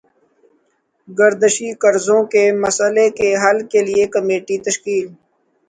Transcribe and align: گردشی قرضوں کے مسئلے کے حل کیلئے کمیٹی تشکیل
گردشی 1.07 1.69
قرضوں 1.81 2.21
کے 2.31 2.43
مسئلے 2.63 3.05
کے 3.17 3.29
حل 3.41 3.57
کیلئے 3.71 4.05
کمیٹی 4.13 4.57
تشکیل 4.65 5.05